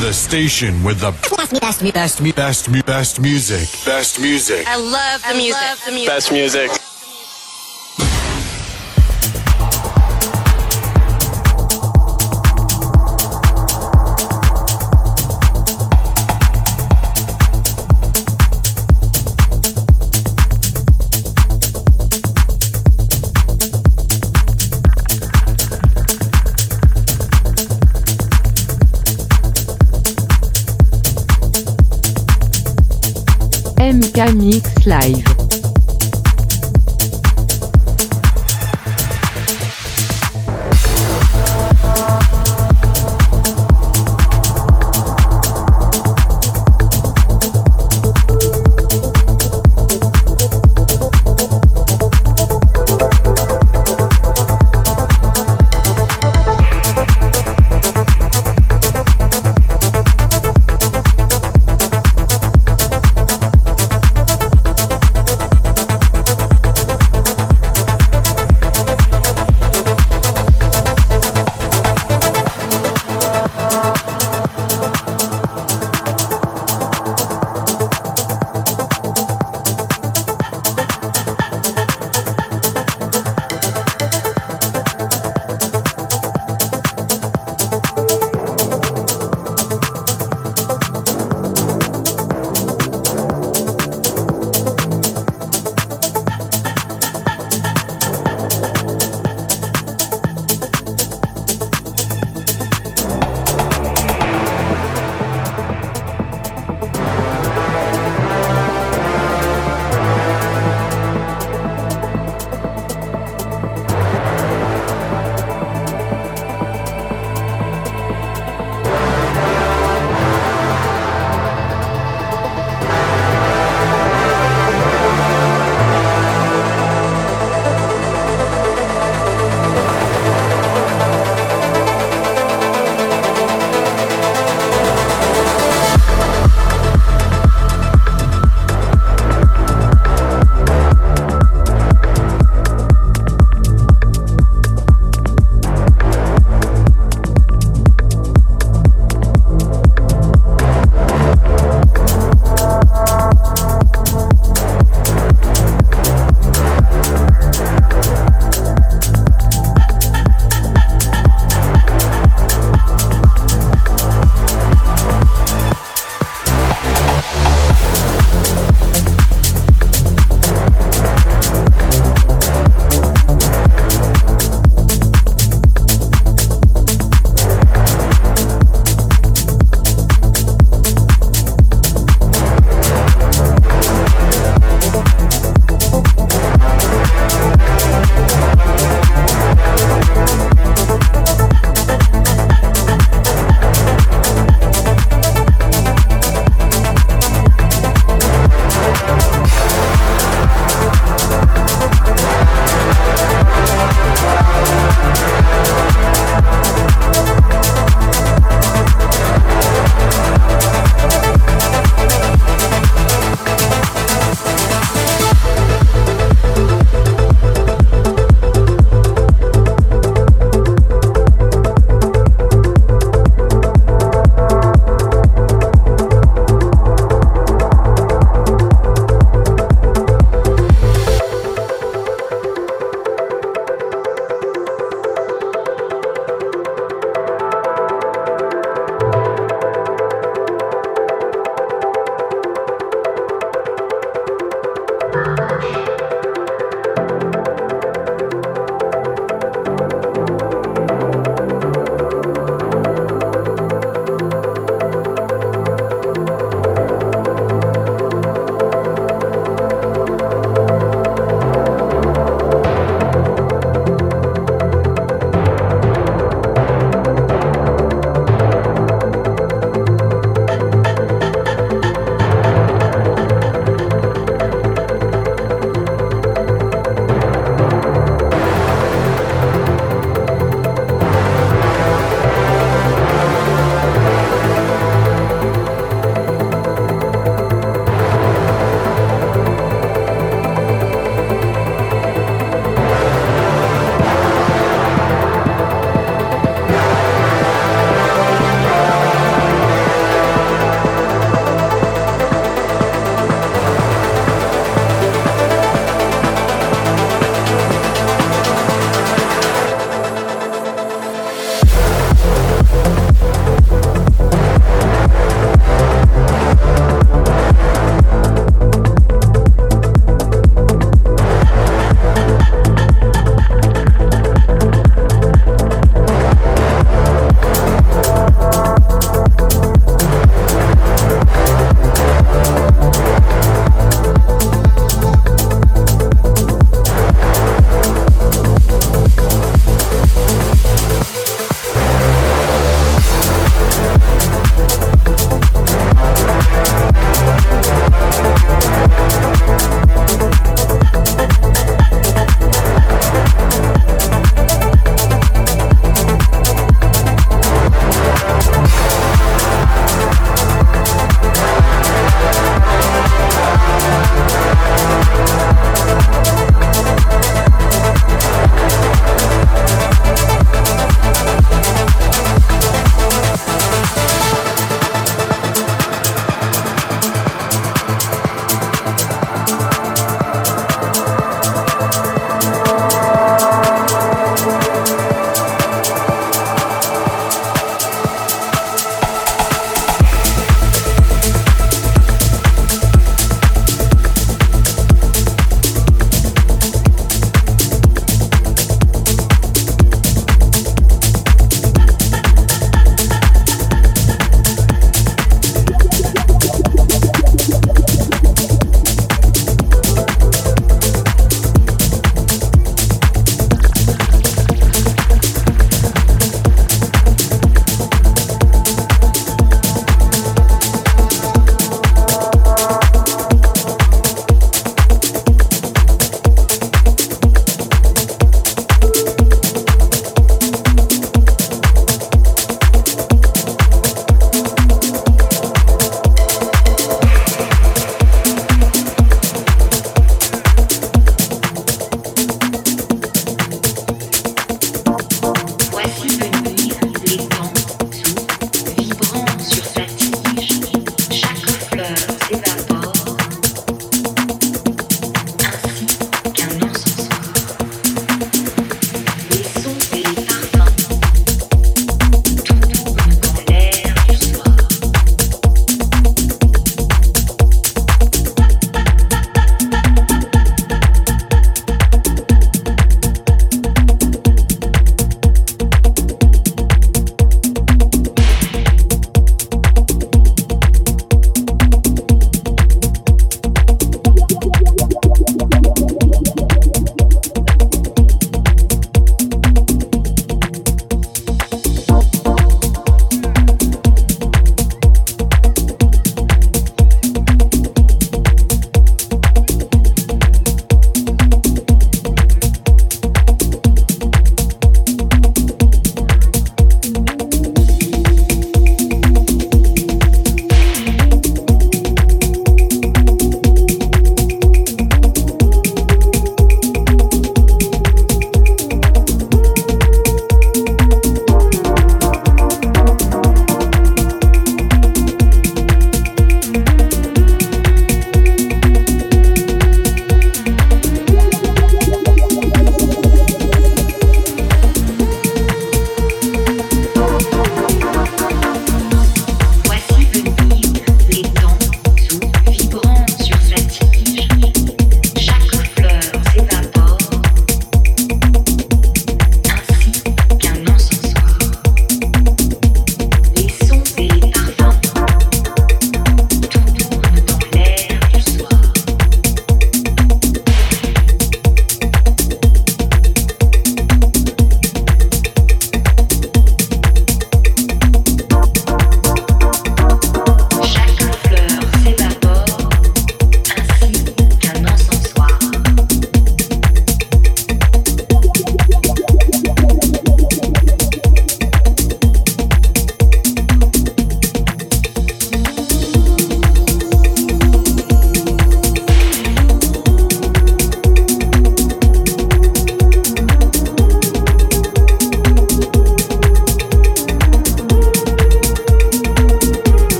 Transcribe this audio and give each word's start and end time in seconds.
The 0.00 0.14
station 0.14 0.82
with 0.82 1.00
the 1.00 1.10
Best, 1.36 1.52
me, 1.52 1.60
best, 1.60 1.82
me, 1.82 1.92
best, 1.92 2.20
mu- 2.22 2.32
best, 2.32 2.68
mu- 2.70 2.82
best 2.82 3.20
music. 3.20 3.68
Best 3.84 4.18
music. 4.18 4.66
I 4.66 4.76
love 4.76 5.22
the 5.28 5.34
music. 5.34 6.06
Best 6.06 6.32
music. 6.32 6.89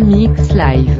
Mix 0.00 0.52
Live. 0.52 0.97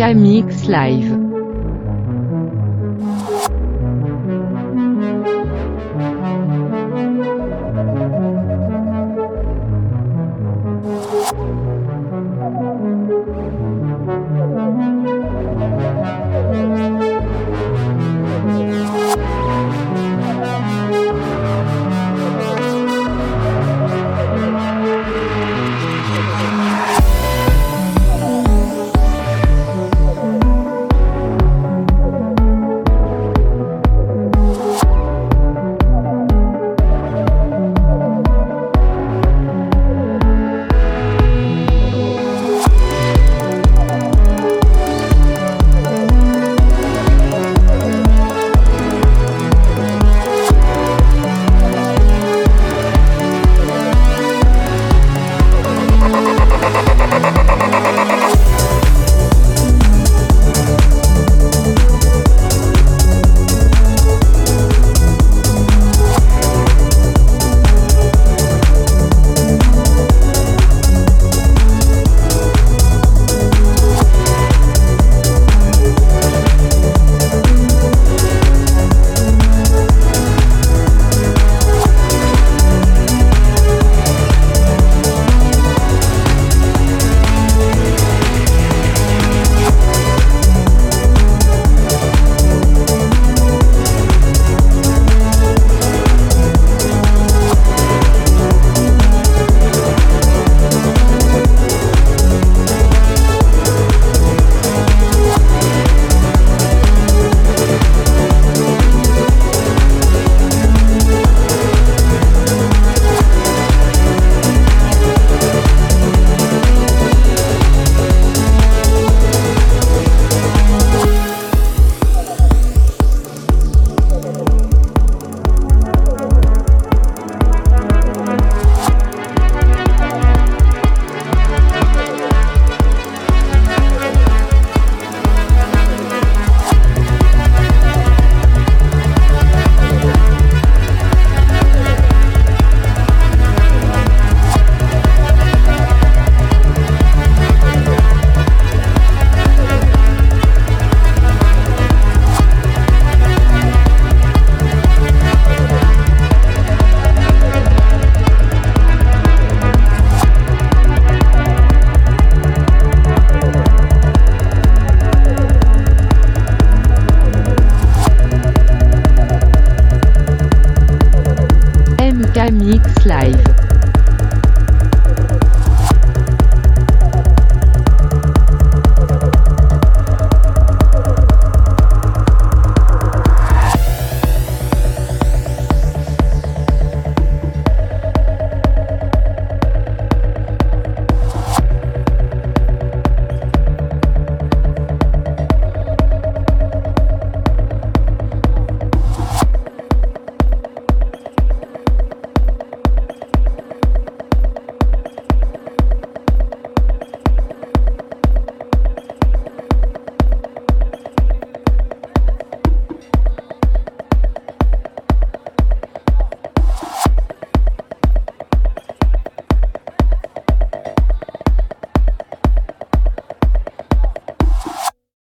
K-Mix 0.00 0.64
Live. 0.66 1.19